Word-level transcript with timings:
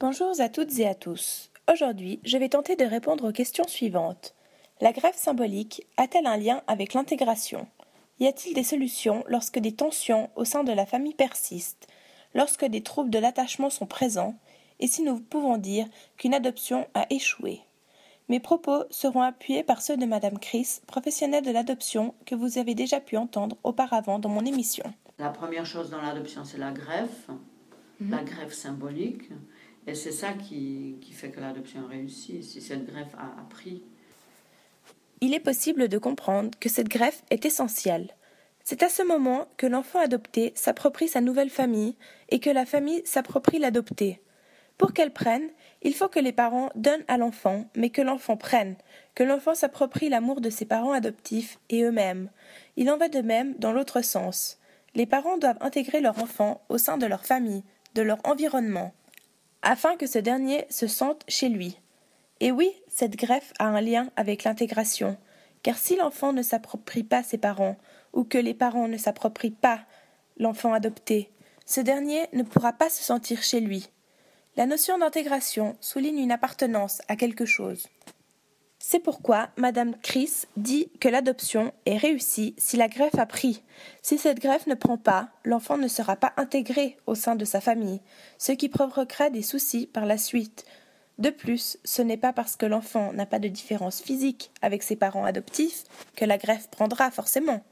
Bonjour 0.00 0.40
à 0.40 0.48
toutes 0.48 0.78
et 0.78 0.86
à 0.86 0.94
tous. 0.94 1.50
Aujourd'hui, 1.70 2.20
je 2.24 2.38
vais 2.38 2.48
tenter 2.48 2.76
de 2.76 2.86
répondre 2.86 3.28
aux 3.28 3.32
questions 3.32 3.68
suivantes. 3.68 4.34
La 4.80 4.92
greffe 4.92 5.18
symbolique 5.18 5.86
a-t-elle 5.98 6.26
un 6.26 6.38
lien 6.38 6.62
avec 6.66 6.94
l'intégration? 6.94 7.68
Y 8.20 8.26
a-t-il 8.26 8.54
des 8.54 8.64
solutions 8.64 9.24
lorsque 9.26 9.58
des 9.58 9.74
tensions 9.74 10.30
au 10.36 10.46
sein 10.46 10.64
de 10.64 10.72
la 10.72 10.86
famille 10.86 11.14
persistent, 11.14 11.86
lorsque 12.34 12.64
des 12.64 12.82
troubles 12.82 13.10
de 13.10 13.18
l'attachement 13.18 13.68
sont 13.68 13.86
présents, 13.86 14.36
et 14.80 14.86
si 14.86 15.02
nous 15.02 15.20
pouvons 15.20 15.58
dire 15.58 15.86
qu'une 16.16 16.32
adoption 16.32 16.86
a 16.94 17.06
échoué? 17.10 17.60
Mes 18.28 18.40
propos 18.40 18.84
seront 18.90 19.22
appuyés 19.22 19.62
par 19.62 19.80
ceux 19.80 19.96
de 19.96 20.04
Madame 20.04 20.38
Chris, 20.38 20.80
professionnelle 20.86 21.44
de 21.44 21.50
l'adoption, 21.50 22.14
que 22.26 22.34
vous 22.34 22.58
avez 22.58 22.74
déjà 22.74 23.00
pu 23.00 23.16
entendre 23.16 23.56
auparavant 23.64 24.18
dans 24.18 24.28
mon 24.28 24.44
émission. 24.44 24.84
La 25.18 25.30
première 25.30 25.64
chose 25.64 25.88
dans 25.88 26.02
l'adoption, 26.02 26.44
c'est 26.44 26.58
la 26.58 26.70
greffe, 26.70 27.28
mhm. 28.00 28.10
la 28.10 28.22
greffe 28.22 28.52
symbolique. 28.52 29.30
Et 29.86 29.94
c'est 29.94 30.12
ça 30.12 30.34
qui, 30.34 30.98
fait 31.10 31.30
que 31.30 31.40
l'adoption 31.40 31.86
réussit, 31.88 32.44
si 32.44 32.60
cette 32.60 32.84
greffe 32.84 33.14
a, 33.14 33.40
appris. 33.40 33.82
Il 35.22 35.32
est 35.32 35.40
possible 35.40 35.88
de 35.88 35.96
comprendre 35.96 36.50
que 36.60 36.68
cette 36.68 36.88
greffe 36.88 37.22
est 37.30 37.46
essentielle. 37.46 38.14
C'est 38.62 38.82
à 38.82 38.90
ce 38.90 39.02
moment 39.02 39.48
que 39.56 39.66
l'enfant 39.66 40.00
adopté 40.00 40.52
s'approprie 40.54 41.08
sa 41.08 41.22
nouvelle 41.22 41.48
famille 41.48 41.96
et 42.28 42.40
que 42.40 42.50
la 42.50 42.66
famille 42.66 43.00
s'approprie 43.06 43.58
l'adopté. 43.58 44.20
Pour 44.78 44.92
qu'elle 44.92 45.12
prenne, 45.12 45.48
il 45.82 45.94
faut 45.94 46.08
que 46.08 46.20
les 46.20 46.32
parents 46.32 46.70
donnent 46.74 47.04
à 47.08 47.18
l'enfant, 47.18 47.66
mais 47.76 47.90
que 47.90 48.02
l'enfant 48.02 48.36
prenne, 48.36 48.76
que 49.14 49.24
l'enfant 49.24 49.54
s'approprie 49.54 50.08
l'amour 50.08 50.40
de 50.40 50.50
ses 50.50 50.64
parents 50.64 50.92
adoptifs 50.92 51.58
et 51.68 51.82
eux-mêmes. 51.82 52.30
Il 52.76 52.90
en 52.90 52.96
va 52.96 53.08
de 53.08 53.20
même 53.20 53.54
dans 53.58 53.72
l'autre 53.72 54.00
sens. 54.00 54.58
Les 54.94 55.06
parents 55.06 55.36
doivent 55.36 55.58
intégrer 55.60 56.00
leur 56.00 56.22
enfant 56.22 56.62
au 56.68 56.78
sein 56.78 56.96
de 56.96 57.06
leur 57.06 57.26
famille, 57.26 57.64
de 57.94 58.02
leur 58.02 58.18
environnement 58.24 58.94
afin 59.62 59.96
que 59.96 60.06
ce 60.06 60.18
dernier 60.18 60.66
se 60.70 60.86
sente 60.86 61.24
chez 61.28 61.48
lui. 61.48 61.78
Et 62.40 62.52
oui, 62.52 62.72
cette 62.88 63.16
greffe 63.16 63.52
a 63.58 63.66
un 63.66 63.80
lien 63.80 64.10
avec 64.16 64.44
l'intégration, 64.44 65.16
car 65.62 65.76
si 65.76 65.96
l'enfant 65.96 66.32
ne 66.32 66.42
s'approprie 66.42 67.02
pas 67.02 67.22
ses 67.22 67.38
parents, 67.38 67.76
ou 68.12 68.24
que 68.24 68.38
les 68.38 68.54
parents 68.54 68.88
ne 68.88 68.96
s'approprient 68.96 69.50
pas 69.50 69.80
l'enfant 70.38 70.72
adopté, 70.72 71.30
ce 71.66 71.80
dernier 71.80 72.26
ne 72.32 72.42
pourra 72.42 72.72
pas 72.72 72.88
se 72.88 73.02
sentir 73.02 73.42
chez 73.42 73.60
lui. 73.60 73.88
La 74.58 74.66
notion 74.66 74.98
d'intégration 74.98 75.76
souligne 75.80 76.18
une 76.18 76.32
appartenance 76.32 77.00
à 77.06 77.14
quelque 77.14 77.44
chose. 77.44 77.86
C'est 78.80 78.98
pourquoi 78.98 79.50
Madame 79.56 79.94
Chris 80.02 80.46
dit 80.56 80.90
que 80.98 81.08
l'adoption 81.08 81.72
est 81.86 81.96
réussie 81.96 82.56
si 82.58 82.76
la 82.76 82.88
greffe 82.88 83.16
a 83.20 83.26
pris. 83.26 83.62
Si 84.02 84.18
cette 84.18 84.40
greffe 84.40 84.66
ne 84.66 84.74
prend 84.74 84.98
pas, 84.98 85.28
l'enfant 85.44 85.78
ne 85.78 85.86
sera 85.86 86.16
pas 86.16 86.32
intégré 86.36 86.96
au 87.06 87.14
sein 87.14 87.36
de 87.36 87.44
sa 87.44 87.60
famille, 87.60 88.00
ce 88.36 88.50
qui 88.50 88.68
provoquera 88.68 89.30
des 89.30 89.42
soucis 89.42 89.86
par 89.86 90.06
la 90.06 90.18
suite. 90.18 90.64
De 91.18 91.30
plus, 91.30 91.78
ce 91.84 92.02
n'est 92.02 92.16
pas 92.16 92.32
parce 92.32 92.56
que 92.56 92.66
l'enfant 92.66 93.12
n'a 93.12 93.26
pas 93.26 93.38
de 93.38 93.46
différence 93.46 94.00
physique 94.00 94.50
avec 94.60 94.82
ses 94.82 94.96
parents 94.96 95.24
adoptifs 95.24 95.84
que 96.16 96.24
la 96.24 96.36
greffe 96.36 96.68
prendra 96.68 97.12
forcément. 97.12 97.62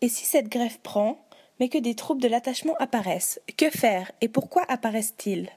Et 0.00 0.08
si 0.08 0.24
cette 0.24 0.48
greffe 0.48 0.78
prend, 0.78 1.22
mais 1.60 1.68
que 1.68 1.76
des 1.76 1.94
troubles 1.94 2.22
de 2.22 2.28
l'attachement 2.28 2.76
apparaissent, 2.78 3.42
que 3.58 3.68
faire 3.68 4.10
et 4.22 4.28
pourquoi 4.28 4.64
apparaissent-ils? 4.68 5.50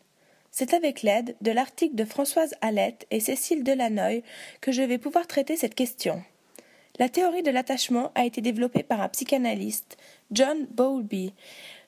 C'est 0.52 0.74
avec 0.74 1.02
l'aide 1.02 1.36
de 1.42 1.52
l'article 1.52 1.96
de 1.96 2.06
Françoise 2.06 2.54
Hallette 2.62 3.08
et 3.10 3.20
Cécile 3.20 3.64
Delanoy 3.64 4.22
que 4.60 4.72
je 4.72 4.82
vais 4.82 4.98
pouvoir 4.98 5.26
traiter 5.26 5.56
cette 5.56 5.76
question. 5.76 6.22
La 7.00 7.10
théorie 7.10 7.42
de 7.42 7.52
l'attachement 7.52 8.12
a 8.16 8.26
été 8.26 8.42
développée 8.42 8.84
par 8.84 9.02
un 9.02 9.08
psychanalyste, 9.08 9.98
John 10.32 10.68
Bowlby. 10.72 11.34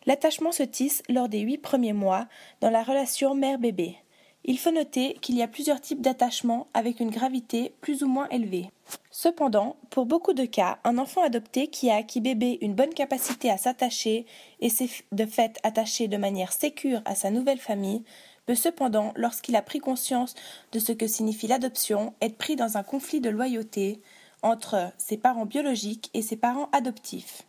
L'attachement 0.06 0.54
se 0.54 0.64
tisse 0.64 1.04
lors 1.10 1.30
des 1.30 1.42
huit 1.42 1.58
premiers 1.58 1.94
mois 1.94 2.28
dans 2.62 2.70
la 2.70 2.84
relation 2.84 3.36
mère-bébé. 3.36 3.98
Il 4.46 4.60
faut 4.60 4.72
noter 4.72 5.14
qu'il 5.22 5.38
y 5.38 5.42
a 5.42 5.48
plusieurs 5.48 5.80
types 5.80 6.02
d'attachement 6.02 6.68
avec 6.74 7.00
une 7.00 7.12
gravité 7.12 7.74
plus 7.80 8.04
ou 8.04 8.08
moins 8.08 8.28
élevée. 8.30 8.70
Cependant, 9.10 9.78
pour 9.90 10.06
beaucoup 10.06 10.34
de 10.34 10.44
cas, 10.44 10.80
un 10.84 10.98
enfant 10.98 11.24
adopté 11.24 11.68
qui 11.68 11.90
a 11.90 11.96
acquis 11.96 12.20
bébé 12.20 12.58
une 12.62 12.74
bonne 12.74 12.94
capacité 12.94 13.50
à 13.50 13.58
s'attacher 13.58 14.26
et 14.60 14.70
s'est 14.70 14.90
de 15.14 15.26
fait 15.26 15.60
attaché 15.64 16.10
de 16.10 16.18
manière 16.18 16.52
sécure 16.52 17.02
à 17.06 17.16
sa 17.16 17.32
nouvelle 17.32 17.60
famille 17.60 18.04
peut 18.46 18.56
cependant, 18.56 19.14
lorsqu'il 19.16 19.56
a 19.56 19.62
pris 19.62 19.80
conscience 19.80 20.36
de 20.72 20.80
ce 20.80 20.92
que 20.92 21.08
signifie 21.08 21.48
l'adoption, 21.48 22.14
être 22.22 22.38
pris 22.38 22.56
dans 22.56 22.78
un 22.78 22.84
conflit 22.84 23.22
de 23.22 23.30
loyauté 23.30 24.02
entre 24.42 24.92
ses 24.98 25.18
parents 25.18 25.46
biologiques 25.46 26.10
et 26.14 26.22
ses 26.22 26.36
parents 26.36 26.70
adoptifs. 26.72 27.44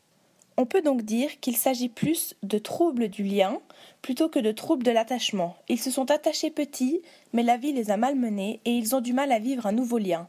On 0.57 0.67
peut 0.67 0.83
donc 0.83 1.03
dire 1.03 1.41
qu'il 1.41 1.57
s'agit 1.57 1.89
plus 1.89 2.35
de 2.45 2.59
troubles 2.59 3.09
du 3.09 3.25
lien 3.25 3.61
plutôt 4.03 4.29
que 4.29 4.39
de 4.39 4.53
troubles 4.53 4.85
de 4.85 4.93
l'attachement. 4.93 5.57
Ils 5.69 5.81
se 5.81 5.91
sont 5.91 6.13
attachés 6.13 6.51
petits, 6.51 7.03
mais 7.33 7.43
la 7.43 7.57
vie 7.57 7.73
les 7.73 7.91
a 7.91 7.97
malmenés 7.97 8.61
et 8.65 8.71
ils 8.71 8.95
ont 8.95 9.01
du 9.01 9.13
mal 9.13 9.33
à 9.33 9.41
vivre 9.41 9.67
un 9.67 9.73
nouveau 9.73 9.99
lien. 9.99 10.29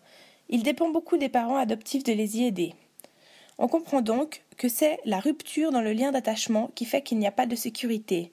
Il 0.49 0.63
dépend 0.63 0.89
beaucoup 0.89 1.17
des 1.17 1.29
parents 1.29 1.57
adoptifs 1.57 2.03
de 2.03 2.13
les 2.13 2.37
y 2.39 2.45
aider. 2.45 2.73
On 3.59 3.67
comprend 3.67 4.01
donc 4.01 4.43
que 4.57 4.67
c'est 4.67 4.99
la 5.05 5.19
rupture 5.19 5.71
dans 5.71 5.81
le 5.81 5.93
lien 5.93 6.11
d'attachement 6.11 6.71
qui 6.73 6.85
fait 6.85 7.03
qu'il 7.03 7.19
n'y 7.19 7.27
a 7.27 7.31
pas 7.31 7.45
de 7.45 7.55
sécurité, 7.55 8.31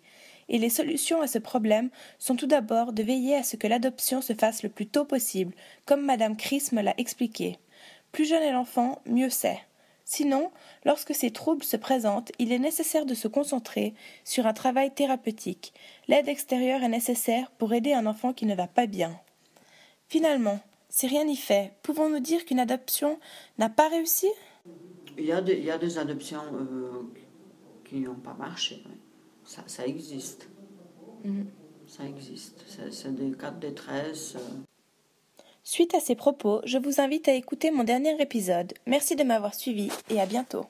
et 0.52 0.58
les 0.58 0.68
solutions 0.68 1.22
à 1.22 1.26
ce 1.26 1.38
problème 1.38 1.90
sont 2.18 2.36
tout 2.36 2.46
d'abord 2.46 2.92
de 2.92 3.02
veiller 3.02 3.34
à 3.34 3.42
ce 3.42 3.56
que 3.56 3.66
l'adoption 3.66 4.20
se 4.20 4.34
fasse 4.34 4.62
le 4.62 4.68
plus 4.68 4.86
tôt 4.86 5.04
possible, 5.04 5.54
comme 5.86 6.04
Madame 6.04 6.36
Chris 6.36 6.68
me 6.72 6.82
l'a 6.82 6.94
expliqué. 6.98 7.58
Plus 8.12 8.26
jeune 8.26 8.42
est 8.42 8.52
l'enfant, 8.52 9.00
mieux 9.06 9.30
c'est. 9.30 9.58
Sinon, 10.04 10.50
lorsque 10.84 11.14
ces 11.14 11.30
troubles 11.30 11.64
se 11.64 11.78
présentent, 11.78 12.32
il 12.38 12.52
est 12.52 12.58
nécessaire 12.58 13.06
de 13.06 13.14
se 13.14 13.28
concentrer 13.28 13.94
sur 14.24 14.46
un 14.46 14.52
travail 14.52 14.92
thérapeutique. 14.92 15.72
L'aide 16.06 16.28
extérieure 16.28 16.82
est 16.82 16.88
nécessaire 16.88 17.50
pour 17.52 17.72
aider 17.72 17.94
un 17.94 18.04
enfant 18.04 18.34
qui 18.34 18.44
ne 18.44 18.54
va 18.54 18.66
pas 18.66 18.86
bien. 18.86 19.18
Finalement, 20.08 20.60
si 20.90 21.06
rien 21.06 21.24
n'y 21.24 21.36
fait, 21.36 21.72
pouvons-nous 21.82 22.20
dire 22.20 22.44
qu'une 22.44 22.60
adoption 22.60 23.18
n'a 23.56 23.70
pas 23.70 23.88
réussi? 23.88 24.28
Il 25.16 25.24
y, 25.24 25.32
a 25.32 25.40
des, 25.40 25.98
adoptions 25.98 26.42
euh, 26.52 27.10
qui 27.84 28.00
n'ont 28.00 28.14
pas 28.14 28.34
marché 28.34 28.82
ça, 29.44 29.62
ça 29.66 29.86
existe. 29.86 30.48
Mhm. 31.24 31.46
Ça 31.86 32.04
existe. 32.04 32.64
C'est 32.90 33.14
des 33.14 33.36
cas 33.36 33.50
de 33.50 33.60
détresse. 33.60 34.36
Euh. 34.36 35.42
Suite 35.62 35.94
à 35.94 36.00
ces 36.00 36.14
propos, 36.14 36.60
je 36.64 36.78
vous 36.78 37.00
invite 37.00 37.28
à 37.28 37.34
écouter 37.34 37.70
mon 37.70 37.84
dernier 37.84 38.20
épisode. 38.20 38.72
Merci 38.86 39.14
de 39.14 39.24
m'avoir 39.24 39.54
suivi 39.54 39.90
et 40.10 40.20
à 40.20 40.26
bientôt. 40.26 40.66